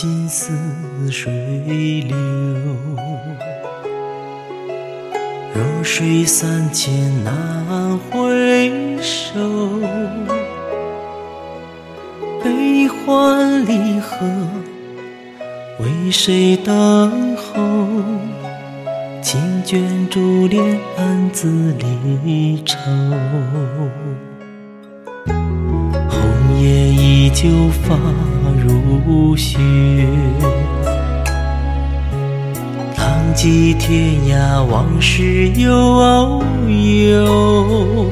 [0.00, 0.52] 尽似
[1.10, 1.32] 水
[2.06, 2.16] 流，
[5.52, 9.40] 弱水三千难回首。
[12.44, 14.24] 悲欢离合，
[15.80, 17.60] 为谁等候？
[19.20, 22.78] 轻卷珠帘，暗自离愁。
[27.38, 27.94] 依旧发
[28.56, 29.60] 如雪，
[32.96, 38.08] 浪迹天涯，往事悠悠。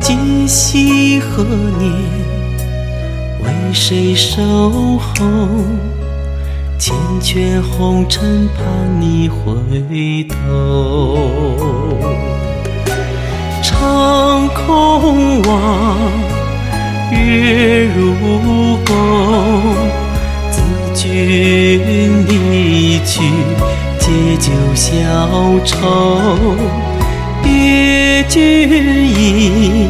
[0.00, 1.42] 今夕何
[1.78, 1.90] 年？
[3.40, 4.42] 为谁守
[4.98, 5.24] 候？
[6.78, 11.16] 缱绻红尘，盼你回头。
[13.62, 15.96] 长空望，
[17.10, 18.92] 月如钩。
[20.50, 20.60] 自
[20.94, 21.04] 君
[22.28, 23.22] 离去，
[23.98, 24.90] 借酒消
[25.64, 25.76] 愁。
[27.42, 29.88] 别君意，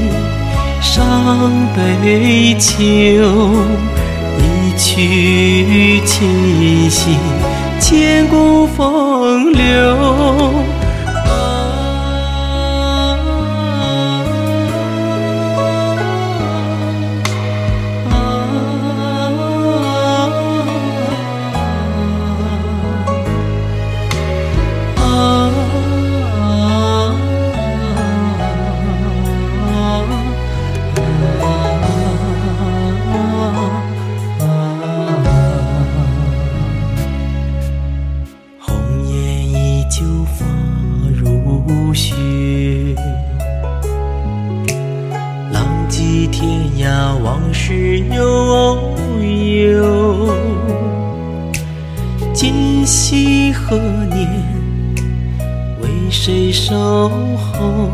[0.81, 2.75] 伤悲秋。
[4.39, 4.42] 一
[4.78, 7.17] 曲琴心，
[7.81, 10.66] 千古风流。
[46.86, 50.32] 天涯，往事悠悠。
[52.32, 54.30] 今夕何年？
[55.80, 57.91] 为谁守候？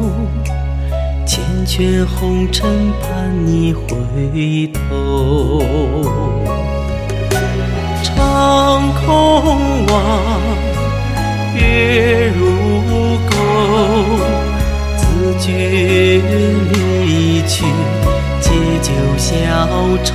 [1.27, 5.63] 缱绻红尘，盼你回头。
[8.03, 10.01] 长空望，
[19.23, 19.37] 消
[20.03, 20.13] 愁。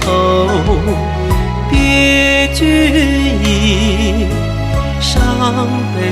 [1.69, 2.68] 别君
[3.41, 4.28] 意，
[5.00, 5.16] 伤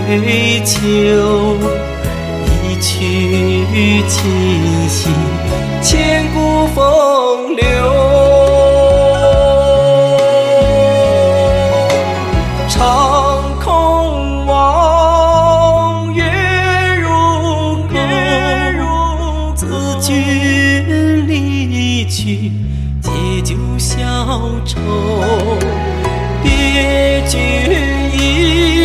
[0.07, 0.79] 悲秋。
[2.47, 5.11] 一曲琴心，
[5.81, 7.63] 千古风流。
[12.69, 12.79] 长
[13.59, 16.23] 空望，月
[17.01, 17.09] 如
[17.89, 17.93] 钩。
[19.53, 19.67] 自
[20.01, 22.51] 君离去，
[24.65, 24.79] 愁。
[26.43, 27.39] 别君
[28.13, 28.84] 意，